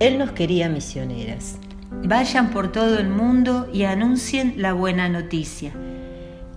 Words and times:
Él 0.00 0.18
nos 0.18 0.32
quería 0.32 0.68
misioneras. 0.68 1.56
Vayan 2.02 2.50
por 2.50 2.72
todo 2.72 2.98
el 2.98 3.08
mundo 3.08 3.68
y 3.72 3.84
anuncien 3.84 4.54
la 4.58 4.72
buena 4.72 5.08
noticia. 5.08 5.72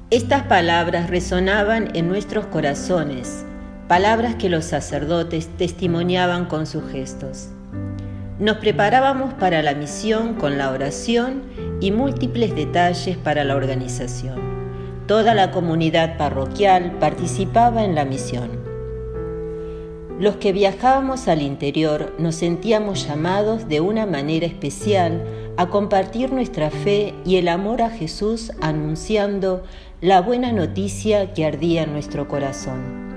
Estas 0.09 0.44
palabras 0.44 1.09
resonaban 1.09 1.95
en 1.95 2.08
nuestros 2.08 2.48
corazones, 2.48 3.45
palabras 3.88 4.36
que 4.36 4.50
los 4.50 4.66
sacerdotes 4.66 5.50
testimoniaban 5.58 6.45
con 6.45 6.66
sus 6.66 6.89
gestos. 6.91 7.50
Nos 8.39 8.58
preparábamos 8.58 9.34
para 9.36 9.62
la 9.62 9.73
misión 9.73 10.34
con 10.34 10.58
la 10.58 10.72
oración 10.72 11.44
y 11.80 11.91
múltiples 11.91 12.55
detalles 12.55 13.17
para 13.17 13.44
la 13.44 13.55
organización. 13.55 14.40
Toda 15.08 15.34
la 15.35 15.52
comunidad 15.52 16.17
parroquial 16.17 16.98
participaba 16.99 17.84
en 17.84 17.95
la 17.95 18.04
misión. 18.04 18.66
Los 20.20 20.38
que 20.38 20.52
viajábamos 20.52 21.27
al 21.27 21.44
interior 21.44 22.16
nos 22.17 22.35
sentíamos 22.35 23.08
llamados 23.08 23.70
de 23.70 23.81
una 23.81 24.08
manera 24.08 24.48
especial 24.48 25.23
a 25.58 25.67
compartir 25.67 26.31
nuestra 26.31 26.71
fe 26.71 27.13
y 27.23 27.35
el 27.35 27.48
amor 27.48 27.84
a 27.84 27.91
Jesús 27.91 28.52
anunciando 28.59 29.63
la 30.02 30.22
buena 30.22 30.52
noticia 30.52 31.34
que 31.34 31.45
ardía 31.45 31.84
en 31.84 31.94
nuestro 31.94 32.27
corazón. 32.27 33.08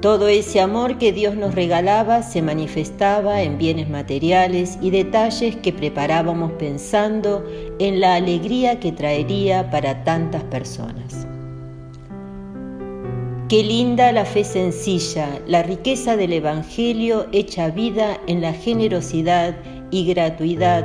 Todo 0.00 0.28
ese 0.28 0.60
amor 0.60 0.96
que 0.96 1.12
Dios 1.12 1.34
nos 1.34 1.54
regalaba 1.54 2.22
se 2.22 2.40
manifestaba 2.40 3.42
en 3.42 3.58
bienes 3.58 3.90
materiales 3.90 4.78
y 4.80 4.90
detalles 4.90 5.56
que 5.56 5.72
preparábamos 5.72 6.52
pensando 6.52 7.44
en 7.78 8.00
la 8.00 8.14
alegría 8.14 8.80
que 8.80 8.92
traería 8.92 9.70
para 9.70 10.04
tantas 10.04 10.42
personas. 10.44 11.26
Qué 13.54 13.62
linda 13.62 14.10
la 14.10 14.24
fe 14.24 14.42
sencilla, 14.42 15.28
la 15.46 15.62
riqueza 15.62 16.16
del 16.16 16.32
Evangelio 16.32 17.26
hecha 17.30 17.70
vida 17.70 18.20
en 18.26 18.40
la 18.40 18.52
generosidad 18.52 19.54
y 19.92 20.12
gratuidad 20.12 20.84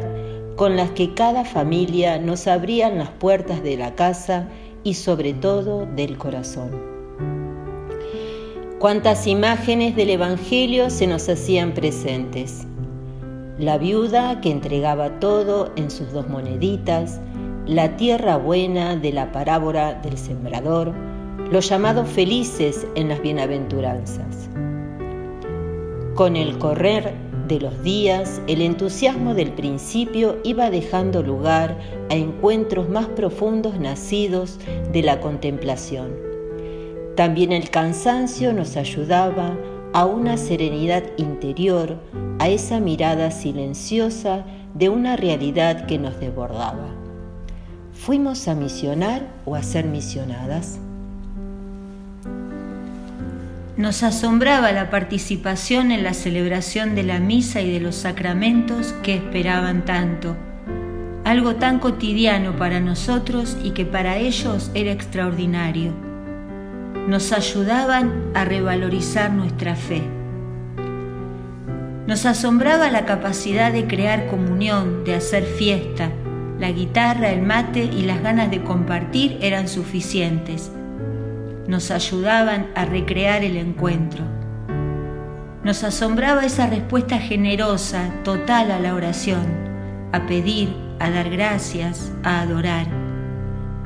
con 0.56 0.76
las 0.76 0.92
que 0.92 1.16
cada 1.16 1.46
familia 1.46 2.20
nos 2.20 2.46
abrían 2.46 3.00
las 3.00 3.10
puertas 3.10 3.64
de 3.64 3.76
la 3.76 3.96
casa 3.96 4.50
y 4.84 4.94
sobre 4.94 5.34
todo 5.34 5.88
del 5.96 6.20
corazón. 6.20 6.70
Cuántas 8.78 9.26
imágenes 9.26 9.96
del 9.96 10.12
Evangelio 10.12 10.92
se 10.92 11.08
nos 11.08 11.28
hacían 11.28 11.74
presentes. 11.74 12.68
La 13.58 13.80
viuda 13.80 14.42
que 14.42 14.52
entregaba 14.52 15.20
todo 15.20 15.72
en 15.76 15.90
sus 15.90 16.14
dos 16.14 16.30
moneditas, 16.30 17.20
la 17.66 17.98
tierra 17.98 18.38
buena 18.38 18.96
de 18.96 19.12
la 19.12 19.32
parábola 19.32 19.96
del 19.96 20.20
sembrador, 20.20 20.94
los 21.52 21.70
llamados 21.70 22.08
felices 22.10 22.86
en 22.96 23.10
las 23.10 23.22
bienaventuranzas. 23.22 24.50
Con 26.16 26.36
el 26.36 26.58
correr 26.58 27.14
de 27.48 27.60
los 27.60 27.82
días, 27.82 28.42
el 28.48 28.62
entusiasmo 28.62 29.34
del 29.34 29.52
principio 29.52 30.38
iba 30.44 30.70
dejando 30.70 31.24
lugar 31.24 31.78
a 32.10 32.16
encuentros 32.16 32.90
más 32.90 33.08
profundos 33.08 33.80
nacidos 33.80 34.60
de 34.92 35.02
la 35.02 35.20
contemplación 35.20 36.30
también 37.20 37.52
el 37.52 37.70
cansancio 37.70 38.54
nos 38.54 38.78
ayudaba 38.78 39.58
a 39.92 40.06
una 40.06 40.38
serenidad 40.38 41.04
interior, 41.18 41.98
a 42.40 42.48
esa 42.48 42.80
mirada 42.80 43.30
silenciosa 43.30 44.46
de 44.74 44.88
una 44.88 45.18
realidad 45.18 45.86
que 45.86 46.00
nos 46.00 46.18
desbordaba. 46.22 46.96
¿Fuimos 47.92 48.48
a 48.48 48.56
misionar 48.56 49.28
o 49.44 49.56
a 49.56 49.64
ser 49.64 49.84
misionadas? 49.84 50.80
Nos 53.80 54.04
asombraba 54.04 54.72
la 54.72 54.92
participación 54.92 55.92
en 55.92 56.04
la 56.04 56.14
celebración 56.14 56.94
de 56.94 57.02
la 57.02 57.20
misa 57.20 57.62
y 57.62 57.72
de 57.72 57.80
los 57.80 57.96
sacramentos 57.96 58.94
que 59.02 59.16
esperaban 59.16 59.86
tanto, 59.86 60.38
algo 61.24 61.56
tan 61.56 61.80
cotidiano 61.80 62.56
para 62.58 62.80
nosotros 62.80 63.58
y 63.64 63.72
que 63.72 63.86
para 63.86 64.18
ellos 64.18 64.70
era 64.76 64.92
extraordinario 64.92 66.10
nos 67.10 67.32
ayudaban 67.32 68.32
a 68.36 68.46
revalorizar 68.46 69.32
nuestra 69.32 69.76
fe. 69.76 70.04
Nos 72.06 72.28
asombraba 72.28 72.92
la 72.92 73.06
capacidad 73.06 73.74
de 73.74 73.88
crear 73.88 74.28
comunión, 74.28 75.04
de 75.04 75.16
hacer 75.16 75.44
fiesta. 75.44 76.12
La 76.60 76.72
guitarra, 76.72 77.32
el 77.32 77.42
mate 77.42 77.84
y 77.84 78.04
las 78.04 78.22
ganas 78.22 78.52
de 78.52 78.64
compartir 78.64 79.40
eran 79.42 79.68
suficientes. 79.68 80.72
Nos 81.70 81.90
ayudaban 81.90 82.68
a 82.76 82.84
recrear 82.84 83.46
el 83.46 83.56
encuentro. 83.56 84.26
Nos 85.64 85.86
asombraba 85.86 86.44
esa 86.44 86.68
respuesta 86.68 87.18
generosa, 87.20 88.12
total 88.26 88.72
a 88.72 88.80
la 88.80 88.94
oración, 88.94 89.46
a 90.12 90.26
pedir, 90.28 90.76
a 91.00 91.10
dar 91.10 91.30
gracias, 91.30 92.12
a 92.24 92.42
adorar 92.42 93.00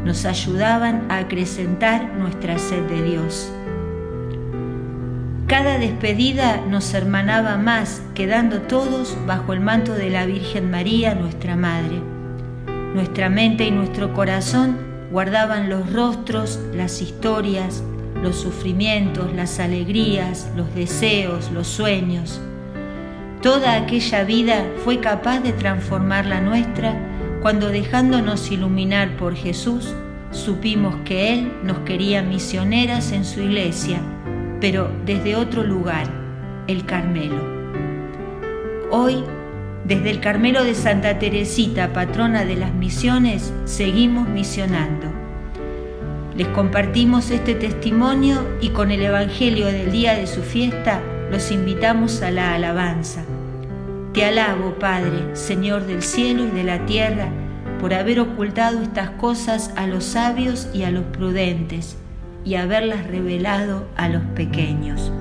nos 0.03 0.25
ayudaban 0.25 1.05
a 1.09 1.19
acrecentar 1.19 2.13
nuestra 2.15 2.57
sed 2.57 2.83
de 2.83 3.03
Dios. 3.03 3.51
Cada 5.47 5.77
despedida 5.77 6.61
nos 6.67 6.93
hermanaba 6.93 7.57
más, 7.57 8.01
quedando 8.13 8.61
todos 8.61 9.17
bajo 9.25 9.53
el 9.53 9.61
manto 9.61 9.93
de 9.93 10.09
la 10.09 10.25
Virgen 10.25 10.71
María, 10.71 11.15
nuestra 11.15 11.55
Madre. 11.55 12.01
Nuestra 12.93 13.29
mente 13.29 13.65
y 13.65 13.71
nuestro 13.71 14.13
corazón 14.13 14.77
guardaban 15.13 15.69
los 15.69 15.93
rostros, 15.93 16.59
las 16.73 16.99
historias, 16.99 17.83
los 18.23 18.35
sufrimientos, 18.35 19.31
las 19.35 19.59
alegrías, 19.59 20.49
los 20.55 20.73
deseos, 20.73 21.51
los 21.51 21.67
sueños. 21.67 22.41
Toda 23.43 23.75
aquella 23.75 24.23
vida 24.23 24.65
fue 24.83 25.01
capaz 25.01 25.41
de 25.41 25.53
transformar 25.53 26.25
la 26.25 26.41
nuestra 26.41 26.97
cuando 27.43 27.69
dejándonos 27.69 28.49
iluminar 28.49 29.15
por 29.15 29.35
Jesús, 29.35 29.93
supimos 30.31 30.95
que 31.05 31.31
Él 31.31 31.51
nos 31.63 31.77
quería 31.81 32.23
misioneras 32.23 33.11
en 33.11 33.23
su 33.23 33.39
iglesia, 33.41 34.01
pero 34.59 34.89
desde 35.05 35.35
otro 35.35 35.63
lugar, 35.63 36.07
el 36.65 36.87
Carmelo. 36.87 37.39
Hoy, 38.89 39.23
desde 39.85 40.11
el 40.11 40.21
Carmelo 40.21 40.63
de 40.63 40.75
Santa 40.75 41.19
Teresita, 41.19 41.91
patrona 41.91 42.45
de 42.45 42.55
las 42.55 42.73
misiones, 42.73 43.53
seguimos 43.65 44.29
misionando. 44.29 45.07
Les 46.37 46.47
compartimos 46.47 47.31
este 47.31 47.53
testimonio 47.53 48.47
y 48.61 48.69
con 48.69 48.91
el 48.91 49.01
Evangelio 49.01 49.67
del 49.67 49.91
día 49.91 50.15
de 50.15 50.25
su 50.25 50.41
fiesta 50.41 51.01
los 51.29 51.51
invitamos 51.51 52.21
a 52.21 52.31
la 52.31 52.53
alabanza. 52.53 53.23
Te 54.13 54.25
alabo, 54.25 54.75
Padre, 54.79 55.35
Señor 55.35 55.85
del 55.85 56.01
cielo 56.01 56.45
y 56.45 56.51
de 56.51 56.63
la 56.63 56.85
tierra, 56.85 57.27
por 57.79 57.93
haber 57.93 58.19
ocultado 58.21 58.81
estas 58.81 59.09
cosas 59.11 59.73
a 59.75 59.85
los 59.85 60.05
sabios 60.05 60.69
y 60.73 60.83
a 60.83 60.91
los 60.91 61.03
prudentes, 61.05 61.97
y 62.45 62.55
haberlas 62.55 63.07
revelado 63.07 63.85
a 63.97 64.07
los 64.07 64.23
pequeños. 64.35 65.11